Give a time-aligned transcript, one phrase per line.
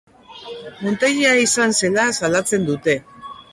[0.85, 2.99] Muntaia izan zela salatzen dute.